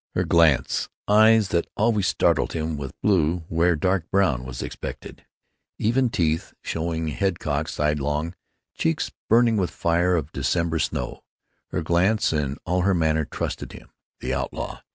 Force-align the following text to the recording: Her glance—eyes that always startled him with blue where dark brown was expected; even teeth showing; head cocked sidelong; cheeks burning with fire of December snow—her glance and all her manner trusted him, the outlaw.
Her 0.15 0.23
glance—eyes 0.23 1.49
that 1.49 1.67
always 1.77 2.07
startled 2.07 2.53
him 2.53 2.75
with 2.75 2.99
blue 3.03 3.43
where 3.49 3.75
dark 3.75 4.09
brown 4.09 4.45
was 4.45 4.63
expected; 4.63 5.27
even 5.77 6.09
teeth 6.09 6.55
showing; 6.63 7.09
head 7.09 7.37
cocked 7.39 7.69
sidelong; 7.69 8.33
cheeks 8.73 9.11
burning 9.29 9.57
with 9.57 9.69
fire 9.69 10.15
of 10.15 10.31
December 10.31 10.79
snow—her 10.79 11.83
glance 11.83 12.33
and 12.33 12.57
all 12.65 12.81
her 12.81 12.95
manner 12.95 13.25
trusted 13.25 13.73
him, 13.73 13.91
the 14.21 14.33
outlaw. 14.33 14.79